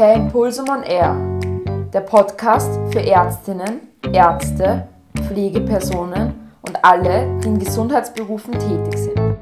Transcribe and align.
Per 0.00 0.14
Impulsum 0.14 0.66
on 0.70 0.82
Air, 0.82 1.14
der 1.92 2.00
Podcast 2.00 2.80
für 2.90 3.02
Ärztinnen, 3.02 3.80
Ärzte, 4.10 4.88
Pflegepersonen 5.26 6.52
und 6.62 6.82
alle, 6.82 7.38
die 7.44 7.48
in 7.48 7.58
Gesundheitsberufen 7.58 8.54
tätig 8.54 8.96
sind. 8.96 9.36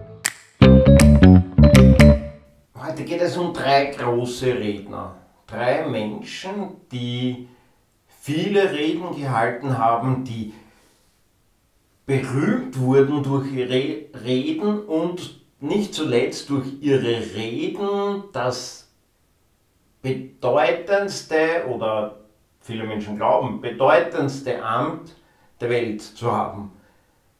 Heute 2.74 3.04
geht 3.04 3.22
es 3.22 3.36
um 3.36 3.54
drei 3.54 3.84
große 3.96 4.46
Redner. 4.46 5.14
Drei 5.46 5.86
Menschen, 5.86 6.70
die 6.90 7.46
viele 8.20 8.72
Reden 8.72 9.14
gehalten 9.14 9.78
haben, 9.78 10.24
die 10.24 10.52
berühmt 12.04 12.80
wurden 12.80 13.22
durch 13.22 13.52
ihre 13.52 14.06
Reden 14.24 14.80
und 14.80 15.40
nicht 15.60 15.94
zuletzt 15.94 16.50
durch 16.50 16.66
ihre 16.80 17.36
Reden 17.36 18.24
das 18.32 18.87
bedeutendste 20.02 21.66
oder 21.68 22.16
viele 22.60 22.84
Menschen 22.84 23.16
glauben, 23.16 23.60
bedeutendste 23.60 24.62
Amt 24.62 25.16
der 25.60 25.70
Welt 25.70 26.02
zu 26.02 26.30
haben. 26.30 26.72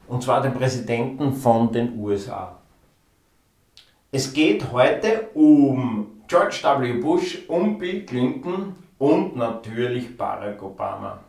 Und 0.06 0.22
zwar 0.22 0.40
den 0.40 0.54
Präsidenten 0.54 1.34
von 1.34 1.70
den 1.70 1.98
USA. 1.98 2.56
Es 4.10 4.32
geht 4.32 4.72
heute 4.72 5.28
um 5.34 6.22
George 6.28 6.60
W. 6.62 6.94
Bush, 6.94 7.44
um 7.48 7.78
Bill 7.78 8.06
Clinton 8.06 8.74
und 8.98 9.36
natürlich 9.36 10.16
Barack 10.16 10.62
Obama. 10.62 11.20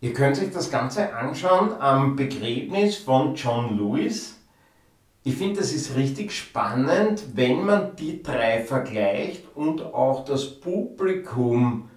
Ihr 0.00 0.14
könnt 0.14 0.38
euch 0.38 0.50
das 0.50 0.70
Ganze 0.70 1.14
anschauen 1.14 1.72
am 1.78 2.16
Begräbnis 2.16 2.96
von 2.96 3.34
John 3.34 3.76
Lewis. 3.76 4.39
Ich 5.22 5.36
finde, 5.36 5.60
das 5.60 5.72
ist 5.72 5.96
richtig 5.96 6.32
spannend, 6.32 7.22
wenn 7.34 7.66
man 7.66 7.94
die 7.96 8.22
drei 8.22 8.62
vergleicht 8.64 9.44
und 9.54 9.82
auch 9.82 10.24
das 10.24 10.60
Publikum 10.60 11.90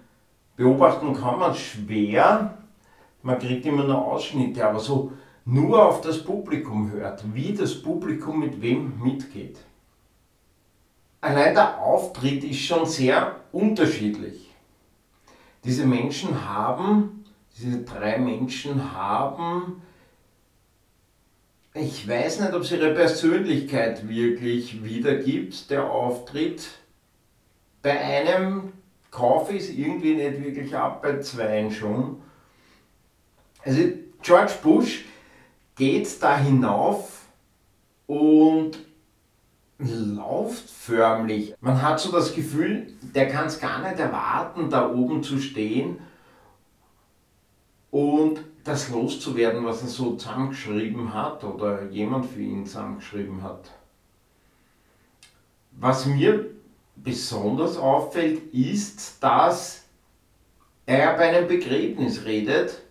beobachten 0.56 1.14
kann 1.14 1.38
man 1.38 1.54
schwer. 1.54 2.58
Man 3.22 3.38
kriegt 3.38 3.64
immer 3.64 3.84
nur 3.84 4.04
Ausschnitte, 4.04 4.66
aber 4.68 4.78
so 4.78 5.12
nur 5.46 5.86
auf 5.86 6.02
das 6.02 6.22
Publikum 6.22 6.90
hört, 6.90 7.24
wie 7.34 7.54
das 7.54 7.80
Publikum 7.80 8.40
mit 8.40 8.60
wem 8.60 9.02
mitgeht. 9.02 9.58
Allein 11.22 11.54
der 11.54 11.80
Auftritt 11.80 12.44
ist 12.44 12.60
schon 12.60 12.84
sehr 12.84 13.36
unterschiedlich. 13.52 14.50
Diese 15.64 15.86
Menschen 15.86 16.46
haben, 16.46 17.24
diese 17.56 17.82
drei 17.82 18.18
Menschen 18.18 18.92
haben 18.92 19.80
ich 21.74 22.08
weiß 22.08 22.40
nicht, 22.40 22.54
ob 22.54 22.62
es 22.62 22.70
ihre 22.70 22.94
Persönlichkeit 22.94 24.08
wirklich 24.08 24.84
wiedergibt, 24.84 25.70
der 25.70 25.90
Auftritt. 25.90 26.68
Bei 27.82 27.98
einem 27.98 28.72
kaufe 29.10 29.54
ich 29.54 29.64
es 29.64 29.70
irgendwie 29.70 30.14
nicht 30.14 30.42
wirklich 30.42 30.76
ab, 30.76 31.02
bei 31.02 31.18
zweien 31.18 31.72
schon. 31.72 32.22
Also 33.64 33.80
George 34.22 34.52
Bush 34.62 35.04
geht 35.74 36.22
da 36.22 36.38
hinauf 36.38 37.26
und 38.06 38.78
läuft 39.78 40.70
förmlich. 40.70 41.54
Man 41.60 41.82
hat 41.82 41.98
so 41.98 42.12
das 42.12 42.34
Gefühl, 42.34 42.86
der 43.02 43.28
kann 43.28 43.46
es 43.46 43.58
gar 43.58 43.82
nicht 43.82 43.98
erwarten, 43.98 44.70
da 44.70 44.90
oben 44.90 45.24
zu 45.24 45.38
stehen 45.38 45.98
und 47.90 48.40
das 48.64 48.88
loszuwerden, 48.88 49.64
was 49.64 49.82
er 49.82 49.88
so 49.88 50.16
zusammengeschrieben 50.16 51.12
hat 51.12 51.44
oder 51.44 51.84
jemand 51.90 52.26
für 52.26 52.40
ihn 52.40 52.64
zusammengeschrieben 52.64 53.42
hat. 53.42 53.70
Was 55.72 56.06
mir 56.06 56.46
besonders 56.96 57.76
auffällt, 57.76 58.52
ist, 58.54 59.22
dass 59.22 59.84
er 60.86 61.14
bei 61.16 61.28
einem 61.28 61.46
Begräbnis 61.46 62.24
redet 62.24 62.82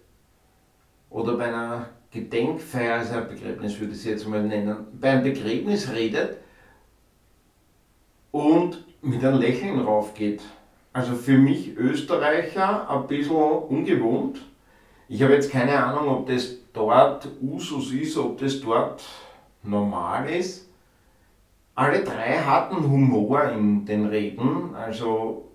oder 1.09 1.37
bei 1.37 1.45
einer 1.45 1.89
Gedenkfeier, 2.11 2.99
also 2.99 3.15
ein 3.15 3.27
Begräbnis 3.27 3.79
würde 3.79 3.93
ich 3.93 3.99
es 3.99 4.05
jetzt 4.05 4.27
mal 4.27 4.43
nennen, 4.43 4.85
bei 4.99 5.11
einem 5.11 5.23
Begräbnis 5.23 5.91
redet 5.91 6.37
und 8.31 8.83
mit 9.01 9.23
einem 9.23 9.39
Lächeln 9.39 9.79
raufgeht. 9.79 10.41
Also 10.91 11.15
für 11.15 11.37
mich 11.37 11.75
Österreicher 11.75 12.87
ein 12.87 13.07
bisschen 13.07 13.35
ungewohnt 13.35 14.41
ich 15.07 15.21
habe 15.21 15.33
jetzt 15.33 15.51
keine 15.51 15.83
Ahnung, 15.83 16.07
ob 16.09 16.27
das 16.27 16.55
dort 16.71 17.27
Usus 17.41 17.91
ist, 17.91 18.17
ob 18.17 18.37
das 18.39 18.59
dort 18.61 19.03
normal 19.63 20.29
ist. 20.29 20.67
Alle 21.75 22.03
drei 22.03 22.37
hatten 22.37 22.83
Humor 22.83 23.45
in 23.45 23.85
den 23.85 24.05
Reden, 24.05 24.75
also 24.75 25.49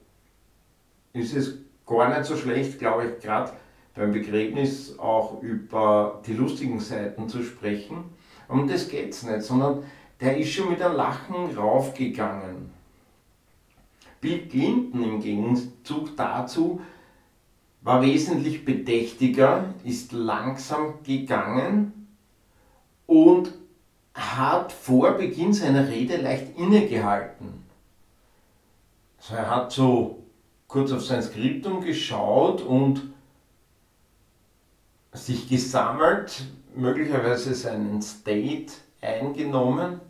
ist 1.12 1.34
es 1.34 1.58
gar 1.86 2.08
nicht 2.08 2.24
so 2.24 2.36
schlecht, 2.36 2.78
glaube 2.78 3.06
ich, 3.06 3.22
gerade 3.22 3.52
beim 3.94 4.12
Begräbnis 4.12 4.98
auch 4.98 5.42
über 5.42 6.20
die 6.26 6.34
lustigen 6.34 6.80
Seiten 6.80 7.28
zu 7.28 7.42
sprechen. 7.42 8.04
Um 8.48 8.68
das 8.68 8.88
geht 8.88 9.10
es 9.10 9.22
nicht, 9.24 9.42
sondern 9.42 9.82
der 10.20 10.36
ist 10.38 10.52
schon 10.52 10.70
mit 10.70 10.82
einem 10.82 10.96
Lachen 10.96 11.56
raufgegangen. 11.56 12.70
Bill 14.20 14.48
Clinton 14.48 15.04
im 15.04 15.20
Gegenzug 15.20 16.16
dazu 16.16 16.80
war 17.80 18.02
wesentlich 18.02 18.64
bedächtiger, 18.64 19.74
ist 19.84 20.12
langsam 20.12 21.02
gegangen 21.04 22.08
und 23.06 23.52
hat 24.14 24.72
vor 24.72 25.12
Beginn 25.12 25.52
seiner 25.52 25.88
Rede 25.88 26.16
leicht 26.16 26.58
innegehalten. 26.58 27.64
Also 29.18 29.34
er 29.34 29.50
hat 29.50 29.72
so 29.72 30.24
kurz 30.66 30.92
auf 30.92 31.04
sein 31.04 31.22
Skriptum 31.22 31.82
geschaut 31.82 32.60
und 32.62 33.02
sich 35.12 35.48
gesammelt, 35.48 36.44
möglicherweise 36.74 37.54
seinen 37.54 38.02
State 38.02 38.72
eingenommen 39.00 40.00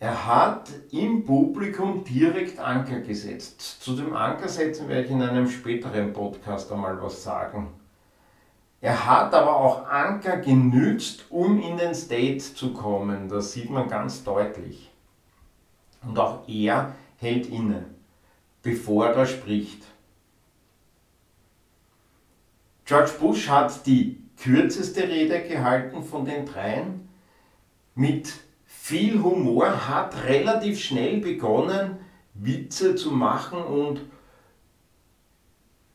Er 0.01 0.25
hat 0.25 0.69
im 0.91 1.25
Publikum 1.25 2.05
direkt 2.05 2.57
Anker 2.57 3.01
gesetzt. 3.01 3.81
Zu 3.81 3.97
dem 3.97 4.15
Ankersetzen 4.15 4.87
werde 4.87 5.05
ich 5.05 5.11
in 5.11 5.21
einem 5.21 5.49
späteren 5.49 6.13
Podcast 6.13 6.71
einmal 6.71 7.01
was 7.01 7.21
sagen. 7.21 7.67
Er 8.79 9.05
hat 9.05 9.33
aber 9.33 9.57
auch 9.57 9.85
Anker 9.89 10.37
genützt, 10.37 11.25
um 11.29 11.61
in 11.61 11.75
den 11.75 11.93
State 11.93 12.39
zu 12.39 12.71
kommen. 12.71 13.27
Das 13.27 13.51
sieht 13.51 13.69
man 13.69 13.89
ganz 13.89 14.23
deutlich. 14.23 14.89
Und 16.01 16.17
auch 16.17 16.47
er 16.47 16.93
hält 17.17 17.47
inne, 17.47 17.83
bevor 18.63 19.07
er 19.07 19.25
spricht. 19.25 19.83
George 22.85 23.11
Bush 23.19 23.49
hat 23.49 23.85
die 23.85 24.17
kürzeste 24.37 25.03
Rede 25.03 25.41
gehalten 25.41 26.03
von 26.03 26.23
den 26.23 26.45
dreien 26.45 27.09
mit 27.95 28.33
viel 28.89 29.21
Humor, 29.21 29.87
hat 29.87 30.23
relativ 30.25 30.79
schnell 30.79 31.19
begonnen, 31.19 31.97
Witze 32.33 32.95
zu 32.95 33.11
machen 33.11 33.61
und 33.61 34.01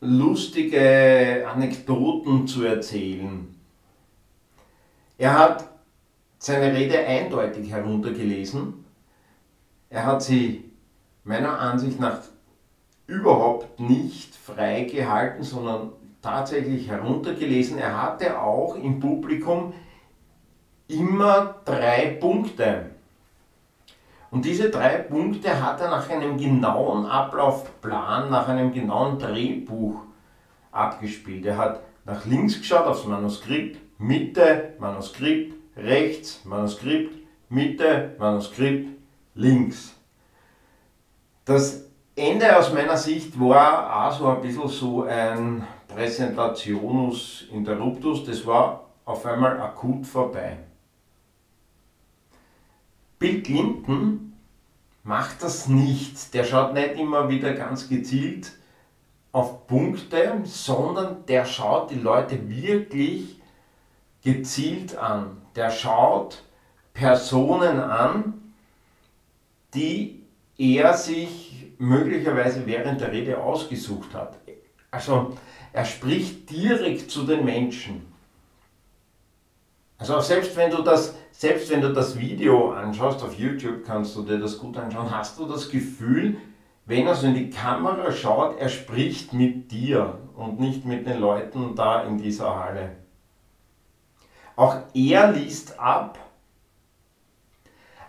lustige 0.00 1.44
Anekdoten 1.52 2.46
zu 2.46 2.62
erzählen. 2.62 3.52
Er 5.18 5.36
hat 5.36 5.68
seine 6.38 6.72
Rede 6.72 7.04
eindeutig 7.04 7.68
heruntergelesen. 7.68 8.84
Er 9.90 10.06
hat 10.06 10.22
sie 10.22 10.70
meiner 11.24 11.58
Ansicht 11.58 11.98
nach 11.98 12.20
überhaupt 13.08 13.80
nicht 13.80 14.36
frei 14.36 14.84
gehalten, 14.84 15.42
sondern 15.42 15.90
tatsächlich 16.22 16.86
heruntergelesen. 16.86 17.76
Er 17.76 18.00
hatte 18.00 18.40
auch 18.40 18.76
im 18.76 19.00
Publikum 19.00 19.72
immer 20.88 21.56
drei 21.64 22.16
Punkte. 22.20 22.90
Und 24.30 24.44
diese 24.44 24.70
drei 24.70 24.96
Punkte 24.98 25.62
hat 25.62 25.80
er 25.80 25.90
nach 25.90 26.08
einem 26.10 26.36
genauen 26.36 27.06
Ablaufplan, 27.06 28.30
nach 28.30 28.48
einem 28.48 28.72
genauen 28.72 29.18
Drehbuch 29.18 30.00
abgespielt. 30.72 31.46
Er 31.46 31.56
hat 31.56 31.80
nach 32.04 32.26
links 32.26 32.58
geschaut 32.58 32.86
aufs 32.86 33.06
Manuskript, 33.06 33.78
Mitte, 33.98 34.74
Manuskript, 34.78 35.54
rechts, 35.76 36.44
Manuskript, 36.44 37.14
Mitte, 37.48 38.16
Manuskript, 38.18 38.88
links. 39.34 39.94
Das 41.44 41.84
Ende 42.16 42.56
aus 42.56 42.72
meiner 42.72 42.96
Sicht 42.96 43.38
war 43.38 44.06
auch 44.06 44.18
so 44.18 44.26
ein 44.26 44.40
bisschen 44.40 44.68
so 44.68 45.04
ein 45.04 45.64
Präsentationus 45.88 47.46
Interruptus, 47.52 48.24
das 48.24 48.44
war 48.46 48.88
auf 49.04 49.24
einmal 49.26 49.60
akut 49.60 50.06
vorbei. 50.06 50.58
Bill 53.24 53.42
Clinton 53.42 54.34
macht 55.02 55.42
das 55.42 55.66
nicht. 55.66 56.34
Der 56.34 56.44
schaut 56.44 56.74
nicht 56.74 57.00
immer 57.00 57.30
wieder 57.30 57.54
ganz 57.54 57.88
gezielt 57.88 58.52
auf 59.32 59.66
Punkte, 59.66 60.42
sondern 60.44 61.24
der 61.24 61.46
schaut 61.46 61.90
die 61.90 61.98
Leute 61.98 62.50
wirklich 62.50 63.40
gezielt 64.22 64.98
an. 64.98 65.40
Der 65.56 65.70
schaut 65.70 66.42
Personen 66.92 67.80
an, 67.80 68.52
die 69.72 70.22
er 70.58 70.92
sich 70.92 71.68
möglicherweise 71.78 72.66
während 72.66 73.00
der 73.00 73.10
Rede 73.10 73.42
ausgesucht 73.42 74.12
hat. 74.12 74.36
Also 74.90 75.34
er 75.72 75.86
spricht 75.86 76.50
direkt 76.50 77.10
zu 77.10 77.22
den 77.22 77.42
Menschen. 77.46 78.04
Also 79.96 80.20
selbst 80.20 80.54
wenn 80.56 80.70
du 80.70 80.82
das, 80.82 81.14
selbst 81.36 81.68
wenn 81.70 81.80
du 81.80 81.92
das 81.92 82.16
Video 82.16 82.70
anschaust 82.70 83.22
auf 83.22 83.36
YouTube, 83.36 83.84
kannst 83.84 84.14
du 84.14 84.22
dir 84.22 84.38
das 84.38 84.58
gut 84.58 84.76
anschauen, 84.76 85.10
hast 85.10 85.38
du 85.38 85.46
das 85.46 85.68
Gefühl, 85.68 86.36
wenn 86.86 87.06
er 87.06 87.16
so 87.16 87.26
in 87.26 87.34
die 87.34 87.50
Kamera 87.50 88.12
schaut, 88.12 88.58
er 88.58 88.68
spricht 88.68 89.32
mit 89.32 89.72
dir 89.72 90.18
und 90.36 90.60
nicht 90.60 90.84
mit 90.84 91.06
den 91.06 91.18
Leuten 91.18 91.74
da 91.74 92.04
in 92.04 92.18
dieser 92.18 92.56
Halle. 92.56 92.96
Auch 94.54 94.76
er 94.94 95.32
liest 95.32 95.80
ab, 95.80 96.18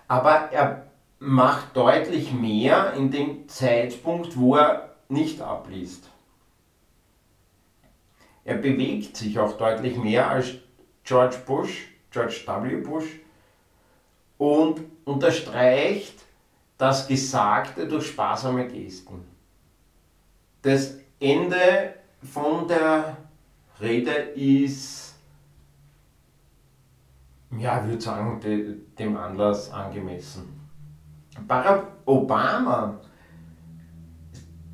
aber 0.07 0.51
er 0.51 0.85
macht 1.17 1.75
deutlich 1.75 2.31
mehr 2.31 2.93
in 2.93 3.09
dem 3.09 3.47
Zeitpunkt, 3.47 4.37
wo 4.37 4.55
er 4.55 4.95
nicht 5.09 5.41
abliest. 5.41 6.11
Er 8.43 8.57
bewegt 8.57 9.17
sich 9.17 9.39
auch 9.39 9.57
deutlich 9.57 9.97
mehr 9.97 10.29
als 10.29 10.51
George 11.03 11.37
Bush, 11.47 11.94
George 12.15 12.43
W. 12.47 12.77
Bush, 12.77 13.19
und 14.37 14.79
unterstreicht 15.03 16.23
das 16.77 17.07
Gesagte 17.07 17.87
durch 17.87 18.07
sparsame 18.07 18.67
Gesten. 18.67 19.25
Das 20.61 20.95
Ende 21.19 21.93
von 22.21 22.67
der 22.67 23.17
Rede 23.81 24.11
ist, 24.11 25.15
ja, 27.57 27.81
ich 27.81 27.89
würde 27.89 28.01
sagen, 28.01 28.39
de, 28.39 28.77
dem 28.97 29.17
Anlass 29.17 29.71
angemessen. 29.71 30.59
Barack 31.45 31.87
Obama, 32.05 32.97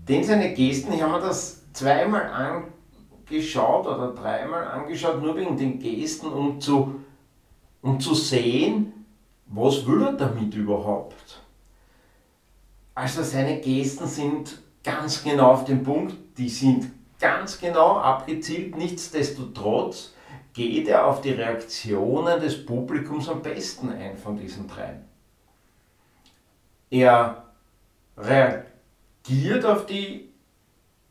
den 0.07 0.23
seine 0.23 0.53
Gesten, 0.53 0.93
ich 0.93 1.01
habe 1.01 1.13
mir 1.13 1.21
das 1.21 1.71
zweimal 1.73 2.67
angeschaut 3.27 3.87
oder 3.87 4.13
dreimal 4.13 4.63
angeschaut, 4.65 5.21
nur 5.21 5.35
wegen 5.35 5.57
den 5.57 5.79
Gesten, 5.79 6.27
um 6.27 6.61
zu, 6.61 7.01
um 7.81 7.99
zu 7.99 8.13
sehen, 8.13 9.05
was 9.47 9.85
will 9.85 10.03
er 10.03 10.13
damit 10.13 10.53
überhaupt. 10.55 11.41
Also 12.95 13.23
seine 13.23 13.59
Gesten 13.59 14.07
sind 14.07 14.59
ganz 14.83 15.23
genau 15.23 15.51
auf 15.51 15.65
den 15.65 15.83
Punkt, 15.83 16.15
die 16.37 16.49
sind 16.49 16.91
ganz 17.19 17.59
genau 17.59 17.97
abgezielt, 17.97 18.75
nichtsdestotrotz 18.77 20.13
geht 20.53 20.87
er 20.87 21.07
auf 21.07 21.21
die 21.21 21.31
Reaktionen 21.31 22.39
des 22.39 22.65
Publikums 22.65 23.29
am 23.29 23.41
besten 23.41 23.89
ein 23.89 24.17
von 24.17 24.37
diesen 24.37 24.67
dreien. 24.67 25.05
Er 26.89 27.45
reagiert 28.17 29.65
auf 29.65 29.85
die 29.85 30.29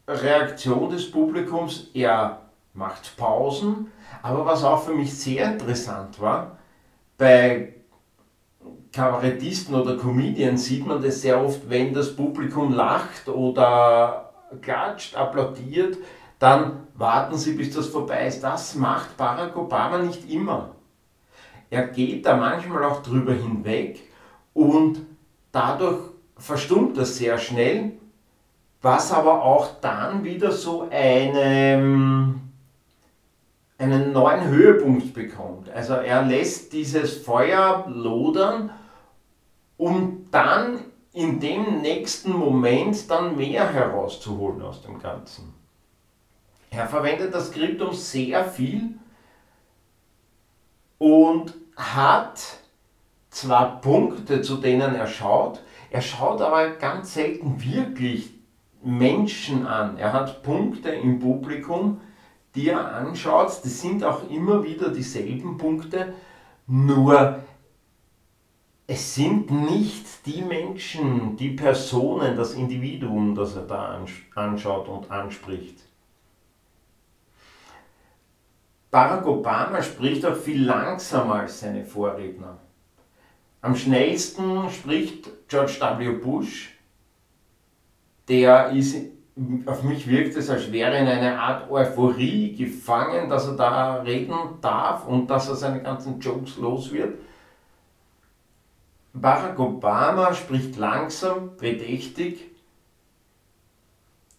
Reaktion 0.07 0.91
des 0.91 1.11
Publikums, 1.11 1.89
er 1.95 2.43
macht 2.75 3.17
Pausen, 3.17 3.91
aber 4.23 4.45
was 4.45 4.63
auch 4.65 4.83
für 4.83 4.93
mich 4.95 5.13
sehr 5.17 5.53
interessant 5.53 6.21
war, 6.21 6.59
bei 7.21 7.75
Kabarettisten 8.93 9.75
oder 9.75 9.97
Comedians 9.97 10.65
sieht 10.65 10.87
man 10.87 11.03
das 11.03 11.21
sehr 11.21 11.41
oft, 11.41 11.69
wenn 11.69 11.93
das 11.93 12.17
Publikum 12.17 12.73
lacht 12.73 13.29
oder 13.29 14.33
klatscht, 14.63 15.15
applaudiert, 15.15 15.99
dann 16.39 16.87
warten 16.95 17.37
sie, 17.37 17.53
bis 17.53 17.75
das 17.75 17.89
vorbei 17.89 18.27
ist. 18.27 18.43
Das 18.43 18.75
macht 18.75 19.17
Barack 19.17 19.55
Obama 19.55 19.99
nicht 19.99 20.29
immer. 20.31 20.71
Er 21.69 21.87
geht 21.89 22.25
da 22.25 22.37
manchmal 22.37 22.83
auch 22.85 23.03
drüber 23.03 23.35
hinweg 23.35 24.01
und 24.55 25.03
dadurch 25.53 26.01
verstummt 26.39 26.97
das 26.97 27.19
sehr 27.19 27.37
schnell, 27.37 27.93
was 28.81 29.13
aber 29.13 29.43
auch 29.43 29.79
dann 29.83 30.25
wieder 30.25 30.51
so 30.51 30.89
eine, 30.91 32.35
neuen 34.13 34.49
Höhepunkt 34.49 35.15
bekommt. 35.15 35.71
Also 35.71 35.95
er 35.95 36.23
lässt 36.23 36.73
dieses 36.73 37.19
Feuer 37.19 37.87
lodern, 37.89 38.71
um 39.77 40.27
dann 40.31 40.85
in 41.13 41.41
dem 41.41 41.81
nächsten 41.81 42.33
Moment 42.33 43.11
dann 43.11 43.37
mehr 43.37 43.73
herauszuholen 43.73 44.63
aus 44.63 44.83
dem 44.83 45.01
Ganzen. 45.01 45.55
Er 46.71 46.87
verwendet 46.87 47.35
das 47.35 47.49
Skriptum 47.49 47.93
sehr 47.93 48.45
viel 48.45 48.95
und 50.99 51.55
hat 51.77 52.41
zwar 53.31 53.81
Punkte, 53.81 54.43
zu 54.43 54.57
denen 54.57 54.95
er 54.95 55.07
schaut, 55.07 55.63
er 55.91 56.03
schaut 56.03 56.41
aber 56.41 56.71
ganz 56.71 57.15
selten 57.15 57.63
wirklich 57.63 58.33
Menschen 58.83 59.67
an. 59.67 59.99
Er 59.99 60.13
hat 60.13 60.43
Punkte 60.43 60.91
im 60.91 61.19
Publikum, 61.19 62.01
die 62.55 62.69
er 62.69 62.95
anschaut. 62.95 63.49
Das 63.49 63.81
sind 63.81 64.05
auch 64.05 64.29
immer 64.31 64.65
wieder 64.65 64.91
dieselben 64.91 65.57
Punkte, 65.57 66.15
nur 66.67 67.41
es 68.87 69.15
sind 69.15 69.51
nicht 69.51 70.27
die 70.27 70.43
Menschen, 70.43 71.37
die 71.37 71.51
Personen, 71.51 72.37
das 72.37 72.55
Individuum, 72.55 73.37
das 73.37 73.55
er 73.55 73.63
da 73.63 74.05
anschaut 74.35 74.89
und 74.89 75.11
anspricht. 75.11 75.79
Barack 78.91 79.25
Obama 79.27 79.81
spricht 79.81 80.27
auch 80.27 80.35
viel 80.35 80.65
langsamer 80.65 81.37
als 81.37 81.61
seine 81.61 81.85
Vorredner. 81.85 82.59
Am 83.61 83.77
schnellsten 83.77 84.69
spricht 84.71 85.31
George 85.47 85.79
W. 85.99 86.11
Bush, 86.15 86.77
der 88.27 88.71
ist, 88.71 88.97
auf 89.67 89.83
mich 89.83 90.07
wirkt 90.07 90.37
es, 90.37 90.51
als 90.51 90.71
wäre 90.73 90.99
in 90.99 91.07
einer 91.07 91.41
Art 91.41 91.71
Euphorie 91.71 92.55
gefangen, 92.55 93.29
dass 93.29 93.47
er 93.47 93.57
da 93.57 94.03
reden 94.03 94.37
darf 94.61 95.07
und 95.07 95.29
dass 95.29 95.49
er 95.49 95.55
seine 95.55 95.83
ganzen 95.83 96.21
Jokes 96.21 96.57
los 96.57 96.93
wird. 96.93 97.19
Barack 99.13 99.59
Obama 99.59 100.35
spricht 100.35 100.77
langsam, 100.77 101.57
bedächtig, 101.57 102.51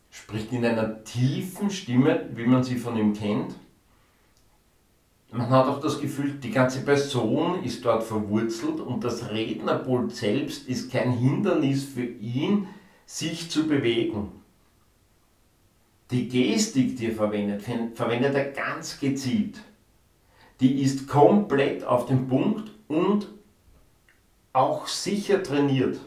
spricht 0.10 0.51
in 0.51 0.65
einer 0.65 1.03
tiefen 1.03 1.69
Stimme, 1.69 2.29
wie 2.33 2.45
man 2.45 2.63
sie 2.63 2.77
von 2.77 2.95
ihm 2.98 3.13
kennt 3.13 3.55
man 5.31 5.50
hat 5.50 5.67
auch 5.67 5.79
das 5.79 6.01
Gefühl, 6.01 6.33
die 6.33 6.51
ganze 6.51 6.81
Person 6.81 7.63
ist 7.63 7.86
dort 7.86 8.03
verwurzelt 8.03 8.81
und 8.81 9.03
das 9.03 9.29
Rednerpult 9.29 10.13
selbst 10.13 10.67
ist 10.67 10.91
kein 10.91 11.12
Hindernis 11.13 11.86
für 11.86 12.03
ihn, 12.03 12.67
sich 13.05 13.50
zu 13.50 13.67
bewegen. 13.67 14.31
Die 16.12 16.27
Gestik, 16.27 16.98
die 16.98 17.08
er 17.08 17.15
verwendet, 17.15 17.63
verwendet 17.96 18.36
er 18.36 18.51
ganz 18.51 19.00
gezielt. 19.00 19.62
Die 20.60 20.82
ist 20.82 21.08
komplett 21.08 21.84
auf 21.84 22.06
den 22.06 22.27
Punkt 22.27 22.72
und 22.88 23.27
auch 24.53 24.88
sicher 24.88 25.41
trainiert. 25.41 26.00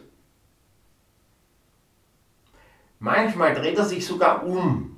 Manchmal 2.98 3.54
dreht 3.54 3.78
er 3.78 3.84
sich 3.84 4.06
sogar 4.06 4.46
um 4.46 4.94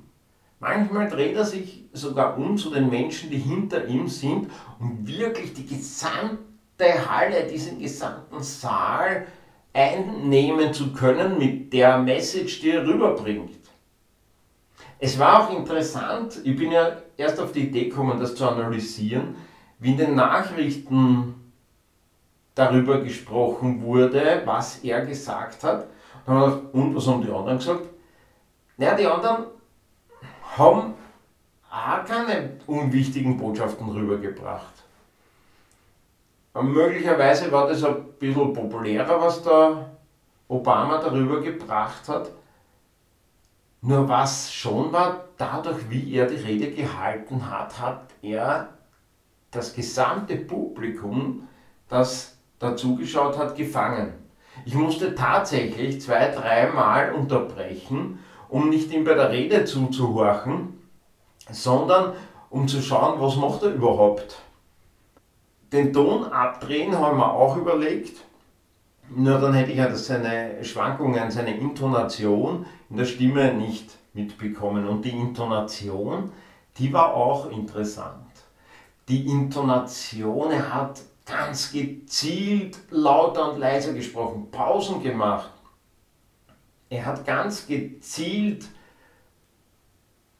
Manchmal 0.59 1.07
dreht 1.07 1.35
er 1.35 1.45
sich 1.45 1.83
sogar 1.93 2.37
um 2.37 2.57
zu 2.57 2.71
den 2.71 2.89
Menschen, 2.89 3.29
die 3.29 3.37
hinter 3.37 3.85
ihm 3.85 4.07
sind, 4.07 4.49
um 4.79 5.07
wirklich 5.07 5.53
die 5.53 5.67
gesamte 5.67 6.39
Halle, 7.07 7.45
diesen 7.45 7.79
gesamten 7.79 8.41
Saal 8.41 9.27
einnehmen 9.71 10.73
zu 10.73 10.93
können 10.93 11.37
mit 11.37 11.73
der 11.73 11.99
Message, 11.99 12.61
die 12.61 12.71
er 12.71 12.87
rüberbringt. 12.87 13.56
Es 14.99 15.19
war 15.19 15.43
auch 15.43 15.57
interessant, 15.57 16.39
ich 16.43 16.55
bin 16.55 16.71
ja 16.71 16.91
erst 17.17 17.39
auf 17.39 17.51
die 17.51 17.67
Idee 17.67 17.85
gekommen, 17.85 18.19
das 18.19 18.35
zu 18.35 18.47
analysieren, 18.47 19.35
wie 19.79 19.91
in 19.91 19.97
den 19.97 20.15
Nachrichten 20.15 21.35
darüber 22.55 22.99
gesprochen 23.01 23.81
wurde, 23.83 24.41
was 24.45 24.79
er 24.79 25.05
gesagt 25.05 25.63
hat. 25.63 25.87
Und 26.25 26.95
was 26.95 27.07
haben 27.07 27.21
die 27.21 27.31
anderen 27.31 27.59
gesagt? 27.59 27.83
Naja, 28.77 28.95
die 28.95 29.05
anderen 29.05 29.45
haben 30.57 30.93
auch 31.69 32.05
keine 32.05 32.57
unwichtigen 32.65 33.37
Botschaften 33.37 33.89
rübergebracht. 33.89 34.73
Und 36.53 36.73
möglicherweise 36.73 37.51
war 37.51 37.67
das 37.67 37.83
ein 37.83 38.03
bisschen 38.17 38.51
populärer, 38.51 39.21
was 39.21 39.43
da 39.43 39.91
Obama 40.47 40.97
darüber 40.97 41.39
gebracht 41.39 42.09
hat. 42.09 42.31
Nur 43.81 44.09
was 44.09 44.51
schon 44.53 44.91
war, 44.91 45.25
dadurch, 45.37 45.89
wie 45.89 46.13
er 46.15 46.25
die 46.25 46.35
Rede 46.35 46.71
gehalten 46.71 47.49
hat, 47.49 47.79
hat 47.79 48.01
er 48.21 48.69
das 49.51 49.73
gesamte 49.73 50.35
Publikum, 50.35 51.47
das 51.87 52.37
dazugeschaut 52.59 53.37
hat, 53.37 53.55
gefangen. 53.55 54.13
Ich 54.65 54.73
musste 54.73 55.13
tatsächlich 55.13 56.01
zwei, 56.01 56.29
dreimal 56.31 57.13
unterbrechen, 57.13 58.19
um 58.49 58.69
nicht 58.69 58.91
ihm 58.91 59.03
bei 59.03 59.13
der 59.13 59.31
Rede 59.31 59.65
zuzuhorchen, 59.65 60.79
sondern 61.51 62.13
um 62.49 62.67
zu 62.67 62.81
schauen, 62.81 63.21
was 63.21 63.35
macht 63.35 63.63
er 63.63 63.73
überhaupt. 63.73 64.41
Den 65.71 65.93
Ton 65.93 66.23
abdrehen 66.25 66.97
haben 66.97 67.17
wir 67.17 67.31
auch 67.31 67.57
überlegt. 67.57 68.23
Nur 69.09 69.39
dann 69.39 69.53
hätte 69.53 69.71
ich 69.71 69.77
ja 69.77 69.93
seine 69.95 70.63
Schwankungen, 70.63 71.29
seine 71.29 71.57
Intonation 71.57 72.65
in 72.65 72.76
der 72.95 73.05
Stimme 73.05 73.53
nicht 73.53 73.97
mitbekommen. 74.13 74.87
Und 74.87 75.03
die 75.03 75.11
Intonation, 75.11 76.31
die 76.77 76.93
war 76.93 77.13
auch 77.13 77.51
interessant. 77.51 78.25
Die 79.09 79.27
Intonation, 79.27 80.51
er 80.51 80.73
hat 80.73 81.01
ganz 81.25 81.71
gezielt 81.71 82.79
lauter 82.89 83.51
und 83.51 83.59
leiser 83.59 83.93
gesprochen, 83.93 84.49
Pausen 84.51 85.03
gemacht. 85.03 85.51
Er 86.89 87.05
hat 87.05 87.25
ganz 87.25 87.67
gezielt 87.67 88.65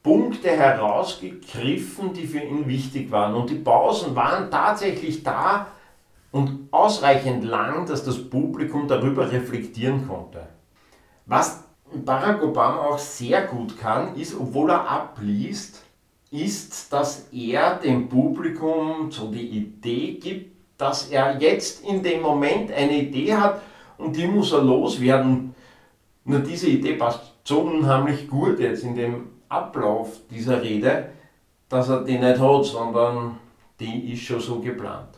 Punkte 0.02 0.50
herausgegriffen, 0.50 2.14
die 2.14 2.26
für 2.26 2.40
ihn 2.40 2.66
wichtig 2.68 3.12
waren. 3.12 3.36
Und 3.36 3.50
die 3.50 3.56
Pausen 3.56 4.16
waren 4.16 4.50
tatsächlich 4.50 5.24
da 5.24 5.68
und 6.32 6.70
ausreichend 6.72 7.44
lang, 7.44 7.86
dass 7.86 8.06
das 8.06 8.30
Publikum 8.30 8.88
darüber 8.88 9.30
reflektieren 9.30 10.08
konnte. 10.08 10.48
Was 11.26 11.67
Barack 11.94 12.44
Obama 12.44 12.82
auch 12.88 13.00
sehr 13.00 13.44
gut 13.44 13.78
kann, 13.78 14.16
ist, 14.16 14.36
obwohl 14.40 14.70
er 14.70 14.90
abliest, 14.90 15.84
ist, 16.32 16.92
dass 16.92 17.30
er 17.32 17.76
dem 17.76 18.10
Publikum 18.10 19.10
so 19.12 19.32
die 19.32 19.48
Idee 19.48 20.14
gibt, 20.14 20.58
dass 20.78 21.10
er 21.10 21.40
jetzt 21.40 21.84
in 21.86 22.04
dem 22.04 22.22
Moment 22.22 22.72
eine 22.72 22.98
Idee 22.98 23.36
hat 23.36 23.62
und 23.98 24.16
die 24.16 24.28
muss 24.28 24.52
er 24.52 24.62
loswerden. 24.62 25.56
Nur 26.26 26.40
diese 26.40 26.68
Idee 26.68 26.94
passt 26.94 27.34
so 27.44 27.62
unheimlich 27.62 28.28
gut 28.28 28.60
jetzt 28.60 28.84
in 28.84 28.96
dem 28.96 29.30
Ablauf 29.48 30.18
dieser 30.30 30.62
Rede, 30.62 31.12
dass 31.70 31.90
er 31.90 32.04
die 32.04 32.18
nicht 32.18 32.40
hat, 32.40 32.66
sondern 32.66 33.38
die 33.80 34.12
ist 34.12 34.24
schon 34.24 34.42
so 34.42 34.60
geplant. 34.60 35.10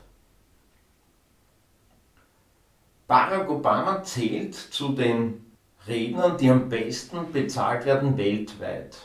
Barack 3.07 3.49
Obama 3.49 4.03
zählt 4.03 4.53
zu 4.53 4.89
den 4.89 5.48
Rednern, 5.89 6.37
die 6.37 6.49
am 6.49 6.69
besten 6.69 7.31
bezahlt 7.33 7.85
werden 7.85 8.17
weltweit. 8.17 8.97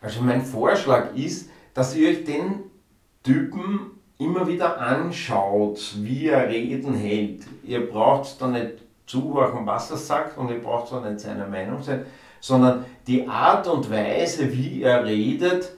Also 0.00 0.20
mein 0.22 0.44
Vorschlag 0.44 1.14
ist, 1.16 1.50
dass 1.74 1.96
ihr 1.96 2.10
euch 2.10 2.24
den 2.24 2.64
Typen 3.22 3.92
immer 4.18 4.46
wieder 4.46 4.80
anschaut, 4.80 5.94
wie 5.98 6.28
er 6.28 6.48
Reden 6.48 6.94
hält. 6.94 7.44
Ihr 7.64 7.90
braucht 7.90 8.40
da 8.40 8.48
nicht 8.48 8.74
zuhören, 9.06 9.66
was 9.66 9.90
er 9.90 9.96
sagt 9.96 10.38
und 10.38 10.50
ihr 10.50 10.60
braucht 10.60 10.92
da 10.92 11.00
nicht 11.00 11.20
seiner 11.20 11.46
Meinung 11.46 11.82
sein, 11.82 12.06
sondern 12.40 12.84
die 13.06 13.26
Art 13.28 13.66
und 13.66 13.90
Weise, 13.90 14.52
wie 14.52 14.82
er 14.82 15.04
redet, 15.04 15.72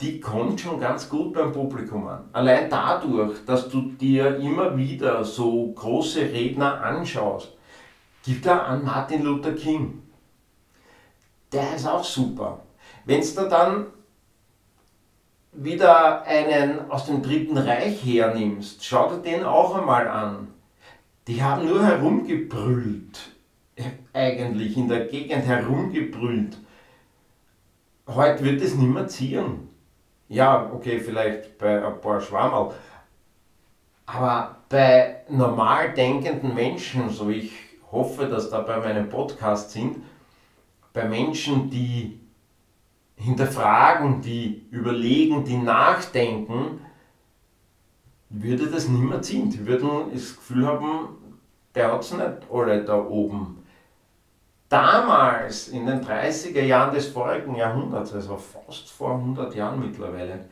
die 0.00 0.18
kommt 0.18 0.60
schon 0.60 0.80
ganz 0.80 1.08
gut 1.08 1.34
beim 1.34 1.52
Publikum 1.52 2.06
an. 2.06 2.24
Allein 2.32 2.70
dadurch, 2.70 3.44
dass 3.44 3.68
du 3.68 3.82
dir 3.82 4.36
immer 4.36 4.76
wieder 4.76 5.24
so 5.24 5.72
große 5.72 6.20
Redner 6.20 6.82
anschaust, 6.82 7.56
gibt 8.24 8.46
er 8.46 8.66
an 8.66 8.84
Martin 8.84 9.22
Luther 9.22 9.52
King. 9.52 10.02
Der 11.52 11.74
ist 11.74 11.86
auch 11.86 12.04
super. 12.04 12.62
Wenn 13.04 13.20
du 13.20 13.48
dann 13.48 13.86
wieder 15.52 16.22
einen 16.22 16.90
aus 16.90 17.06
dem 17.06 17.22
Dritten 17.22 17.58
Reich 17.58 18.04
hernimmst, 18.04 18.84
schau 18.84 19.08
dir 19.10 19.22
den 19.22 19.44
auch 19.44 19.74
einmal 19.74 20.06
an. 20.06 20.48
Die 21.26 21.42
haben 21.42 21.66
nur 21.66 21.84
herumgebrüllt, 21.84 23.30
eigentlich 24.12 24.76
in 24.76 24.88
der 24.88 25.06
Gegend 25.06 25.46
herumgebrüllt. 25.46 26.56
Heute 28.06 28.44
wird 28.44 28.62
es 28.62 28.74
nicht 28.74 28.92
mehr 28.92 29.08
ziehen. 29.08 29.68
Ja, 30.28 30.70
okay, 30.72 31.00
vielleicht 31.00 31.58
bei 31.58 31.84
ein 31.84 32.00
paar 32.00 32.20
Schwammerl. 32.20 32.74
Aber 34.06 34.56
bei 34.68 35.22
normal 35.28 35.92
denkenden 35.94 36.54
Menschen, 36.54 37.10
so 37.10 37.28
ich 37.28 37.52
hoffe, 37.92 38.26
dass 38.26 38.50
da 38.50 38.60
bei 38.60 38.78
meinem 38.78 39.08
Podcast 39.08 39.70
sind, 39.72 39.98
bei 40.92 41.08
Menschen, 41.08 41.70
die 41.70 42.20
hinterfragen, 43.16 44.22
die 44.22 44.66
überlegen, 44.70 45.44
die 45.44 45.56
nachdenken, 45.56 46.80
würde 48.30 48.68
das 48.68 48.88
nicht 48.88 49.02
mehr 49.02 49.20
ziehen. 49.22 49.50
Die 49.50 49.66
würden 49.66 50.12
das 50.12 50.36
Gefühl 50.36 50.66
haben, 50.66 51.08
der 51.74 51.92
hat 51.92 52.02
es 52.02 52.12
nicht 52.12 52.50
alle 52.50 52.84
da 52.84 53.04
oben. 53.04 53.58
Damals, 54.68 55.68
in 55.68 55.86
den 55.86 56.00
30er 56.00 56.62
Jahren 56.62 56.94
des 56.94 57.08
vorigen 57.08 57.56
Jahrhunderts, 57.56 58.14
also 58.14 58.36
fast 58.36 58.88
vor 58.88 59.16
100 59.16 59.54
Jahren 59.54 59.80
mittlerweile, 59.80 60.48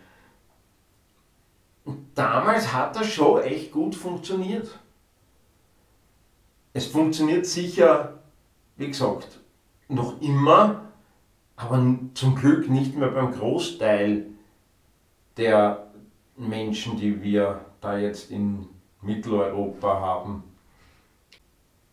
damals 2.15 2.73
hat 2.73 2.97
das 2.97 3.07
schon 3.07 3.43
echt 3.43 3.71
gut 3.71 3.95
funktioniert. 3.95 4.69
Es 6.79 6.87
funktioniert 6.87 7.45
sicher, 7.45 8.21
wie 8.77 8.87
gesagt, 8.87 9.41
noch 9.89 10.23
immer, 10.23 10.83
aber 11.57 11.99
zum 12.15 12.37
Glück 12.37 12.71
nicht 12.71 12.95
mehr 12.95 13.09
beim 13.09 13.33
Großteil 13.33 14.27
der 15.37 15.89
Menschen, 16.37 16.97
die 16.97 17.21
wir 17.21 17.63
da 17.81 17.99
jetzt 17.99 18.31
in 18.31 18.69
Mitteleuropa 19.03 19.89
haben. 19.89 20.45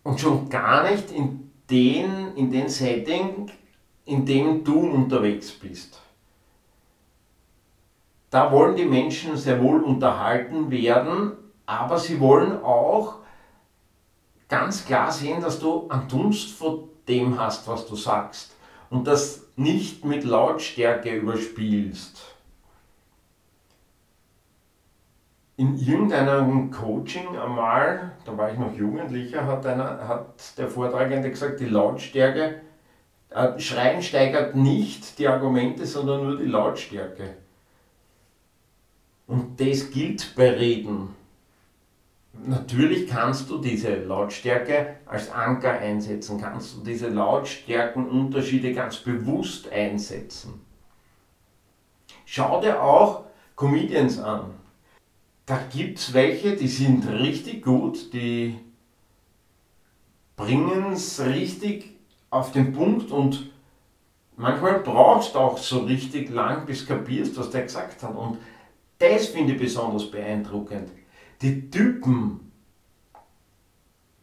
Und 0.04 0.20
schon 0.20 0.50
gar 0.50 0.88
nicht 0.92 1.10
in 1.10 1.52
den, 1.68 2.36
in 2.36 2.52
den 2.52 2.70
Setting, 2.70 3.50
in 4.06 4.24
dem 4.24 4.64
du 4.64 4.82
unterwegs 4.82 5.50
bist. 5.50 6.00
Da 8.30 8.52
wollen 8.52 8.76
die 8.76 8.86
Menschen 8.86 9.36
sehr 9.36 9.60
wohl 9.64 9.82
unterhalten 9.82 10.70
werden, 10.70 11.32
aber 11.66 11.98
sie 11.98 12.20
wollen 12.20 12.62
auch 12.62 13.25
ganz 14.48 14.86
klar 14.86 15.12
sehen, 15.12 15.42
dass 15.42 15.60
du 15.60 15.88
einen 15.90 16.08
Dunst 16.08 16.52
vor 16.52 16.90
dem 17.08 17.40
hast, 17.40 17.68
was 17.68 17.88
du 17.88 17.96
sagst 17.96 18.56
und 18.90 19.08
das 19.08 19.44
nicht 19.56 20.06
mit 20.06 20.24
Lautstärke 20.24 21.16
überspielst. 21.16 22.36
in 25.58 25.78
irgendeinem 25.78 26.70
Coaching 26.70 27.38
einmal, 27.38 28.12
da 28.26 28.38
war 28.38 28.52
ich 28.52 28.60
noch 28.60 28.76
Jugendlicher, 28.76 29.46
hat, 29.46 29.66
einer, 29.66 30.08
hat 30.08 30.58
der 30.58 30.68
Vortragende 30.68 31.30
gesagt, 31.30 31.60
die 31.60 31.66
Lautstärke, 31.66 32.62
äh, 33.30 33.60
Schreien 33.60 34.02
steigert 34.02 34.56
nicht 34.56 35.18
die 35.18 35.28
Argumente, 35.28 35.86
sondern 35.86 36.24
nur 36.24 36.38
die 36.38 36.46
Lautstärke. 36.46 37.38
Und 39.28 39.60
das 39.60 39.90
gilt 39.92 40.36
bei 40.36 40.52
Reden. 40.52 41.16
Natürlich 42.44 43.08
kannst 43.08 43.50
du 43.50 43.58
diese 43.60 43.96
Lautstärke 43.96 44.98
als 45.06 45.32
Anker 45.32 45.72
einsetzen, 45.72 46.40
kannst 46.40 46.76
du 46.76 46.84
diese 46.84 47.10
Lautstärkenunterschiede 47.10 48.74
ganz 48.74 48.98
bewusst 48.98 49.72
einsetzen. 49.72 50.62
Schau 52.26 52.62
dir 52.62 52.82
auch 52.82 53.26
Comedians 53.56 54.20
an 54.20 54.54
da 55.46 55.60
gibt 55.72 56.00
es 56.00 56.14
welche, 56.14 56.56
die 56.56 56.68
sind 56.68 57.08
richtig 57.08 57.64
gut, 57.64 58.14
die 58.14 58.56
bringen 60.36 60.94
es 60.94 61.24
richtig 61.24 61.98
auf 62.30 62.52
den 62.52 62.74
Punkt 62.74 63.12
und 63.12 63.52
manchmal 64.36 64.80
brauchst 64.80 65.36
du 65.36 65.40
auch 65.40 65.58
so 65.58 65.80
richtig 65.80 66.30
lang, 66.32 66.66
bis 66.66 66.86
kapierst, 66.86 67.38
was 67.38 67.52
der 67.52 67.64
gesagt 67.64 68.02
hat. 68.02 68.16
Und 68.16 68.40
das 68.98 69.28
finde 69.28 69.54
ich 69.54 69.60
besonders 69.60 70.10
beeindruckend. 70.10 70.90
Die 71.42 71.70
Typen 71.70 72.52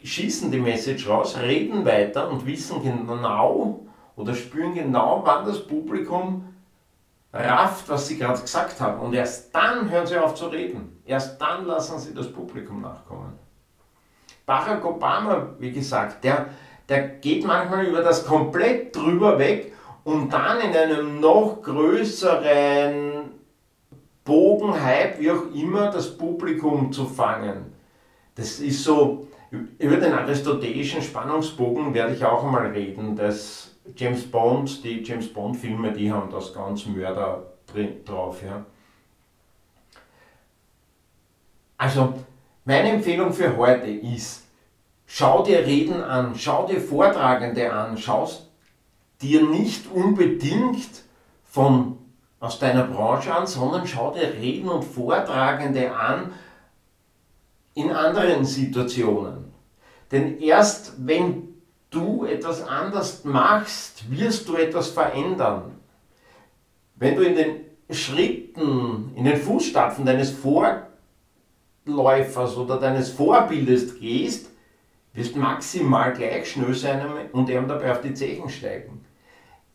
schießen 0.02 0.50
die 0.50 0.60
Message 0.60 1.08
raus, 1.08 1.36
reden 1.38 1.84
weiter 1.84 2.28
und 2.30 2.46
wissen 2.46 2.82
genau 2.82 3.86
oder 4.16 4.34
spüren 4.34 4.74
genau, 4.74 5.22
wann 5.24 5.46
das 5.46 5.66
Publikum 5.66 6.52
rafft, 7.32 7.88
was 7.88 8.08
sie 8.08 8.18
gerade 8.18 8.40
gesagt 8.40 8.80
haben. 8.80 9.00
Und 9.00 9.14
erst 9.14 9.54
dann 9.54 9.88
hören 9.90 10.06
sie 10.06 10.18
auf 10.18 10.34
zu 10.34 10.46
reden. 10.46 11.00
Erst 11.06 11.40
dann 11.40 11.66
lassen 11.66 11.98
sie 11.98 12.14
das 12.14 12.30
Publikum 12.30 12.82
nachkommen. 12.82 13.32
Barack 14.44 14.84
Obama, 14.84 15.48
wie 15.58 15.72
gesagt, 15.72 16.24
der, 16.24 16.46
der 16.88 17.08
geht 17.08 17.46
manchmal 17.46 17.86
über 17.86 18.02
das 18.02 18.26
komplett 18.26 18.94
drüber 18.94 19.38
weg, 19.38 19.72
um 20.04 20.28
dann 20.28 20.60
in 20.60 20.76
einem 20.76 21.20
noch 21.20 21.62
größeren 21.62 23.30
Bogenhype, 24.24 25.18
wie 25.18 25.30
auch 25.30 25.52
immer, 25.54 25.90
das 25.90 26.16
Publikum 26.16 26.92
zu 26.92 27.06
fangen. 27.06 27.72
Das 28.34 28.60
ist 28.60 28.84
so, 28.84 29.26
über 29.78 29.96
den 29.96 30.12
aristotelischen 30.12 31.02
Spannungsbogen 31.02 31.92
werde 31.92 32.14
ich 32.14 32.24
auch 32.24 32.44
einmal 32.44 32.68
reden. 32.68 33.16
Das 33.16 33.74
James 33.96 34.30
Bond, 34.30 34.84
die 34.84 35.02
James 35.02 35.32
Bond-Filme, 35.32 35.92
die 35.92 36.10
haben 36.10 36.30
das 36.30 36.54
ganz 36.54 36.86
Mörder 36.86 37.52
drauf. 38.04 38.42
Ja. 38.42 38.64
Also, 41.76 42.14
meine 42.64 42.90
Empfehlung 42.90 43.32
für 43.32 43.56
heute 43.56 43.90
ist, 43.90 44.46
schau 45.04 45.42
dir 45.42 45.66
Reden 45.66 46.02
an, 46.02 46.34
schau 46.36 46.66
dir 46.66 46.80
Vortragende 46.80 47.72
an, 47.72 47.98
schau 47.98 48.30
dir 49.20 49.42
nicht 49.46 49.90
unbedingt 49.90 51.02
von, 51.44 51.98
aus 52.42 52.58
deiner 52.58 52.82
Branche 52.82 53.32
an, 53.32 53.46
sondern 53.46 53.86
schau 53.86 54.10
dir 54.10 54.34
Reden 54.34 54.68
und 54.68 54.82
Vortragende 54.82 55.94
an 55.94 56.32
in 57.74 57.92
anderen 57.92 58.44
Situationen. 58.44 59.52
Denn 60.10 60.40
erst 60.40 61.06
wenn 61.06 61.54
du 61.90 62.24
etwas 62.24 62.66
anders 62.66 63.22
machst, 63.24 64.10
wirst 64.10 64.48
du 64.48 64.56
etwas 64.56 64.88
verändern. 64.88 65.78
Wenn 66.96 67.14
du 67.14 67.22
in 67.22 67.36
den 67.36 67.60
Schritten, 67.88 69.12
in 69.14 69.24
den 69.24 69.36
Fußstapfen 69.36 70.04
deines 70.04 70.32
Vorläufers 71.86 72.56
oder 72.56 72.80
deines 72.80 73.10
Vorbildes 73.10 74.00
gehst, 74.00 74.50
wirst 75.12 75.36
maximal 75.36 76.12
gleich 76.12 76.50
schnell 76.50 76.74
sein 76.74 77.06
und 77.30 77.48
ihm 77.48 77.68
dabei 77.68 77.92
auf 77.92 78.00
die 78.00 78.14
Zechen 78.14 78.48
steigen. 78.48 79.04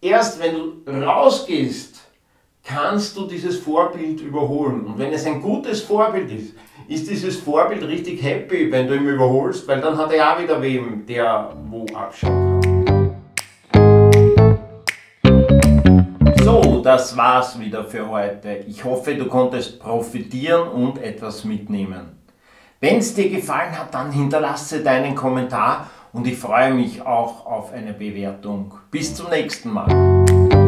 Erst 0.01 0.41
wenn 0.41 0.53
du 0.53 0.91
rausgehst, 0.91 2.06
kannst 2.67 3.15
du 3.15 3.25
dieses 3.25 3.57
Vorbild 3.59 4.19
überholen. 4.19 4.85
Und 4.85 4.99
wenn 4.99 5.13
es 5.13 5.25
ein 5.25 5.41
gutes 5.41 5.81
Vorbild 5.81 6.29
ist, 6.29 6.53
ist 6.89 7.09
dieses 7.09 7.37
Vorbild 7.37 7.81
richtig 7.83 8.21
happy, 8.21 8.69
wenn 8.71 8.87
du 8.87 8.95
ihn 8.95 9.07
überholst, 9.07 9.65
weil 9.67 9.79
dann 9.79 9.97
hat 9.97 10.11
er 10.11 10.33
auch 10.33 10.41
wieder 10.41 10.61
wem, 10.61 11.05
der 11.05 11.55
wo 11.69 11.85
abschauen 11.93 12.59
kann. 12.61 12.99
So, 16.43 16.81
das 16.83 17.15
war's 17.15 17.57
wieder 17.59 17.85
für 17.85 18.09
heute. 18.09 18.65
Ich 18.67 18.83
hoffe, 18.83 19.15
du 19.15 19.27
konntest 19.27 19.79
profitieren 19.79 20.67
und 20.67 21.01
etwas 21.01 21.45
mitnehmen. 21.45 22.17
Wenn 22.81 22.97
es 22.97 23.15
dir 23.15 23.29
gefallen 23.29 23.77
hat, 23.77 23.93
dann 23.93 24.11
hinterlasse 24.11 24.83
deinen 24.83 25.15
Kommentar 25.15 25.89
und 26.11 26.27
ich 26.27 26.37
freue 26.37 26.73
mich 26.73 27.01
auch 27.01 27.45
auf 27.45 27.71
eine 27.71 27.93
Bewertung. 27.93 28.73
Bis 28.91 29.15
zum 29.15 29.29
nächsten 29.29 29.71
Mal. 29.71 30.66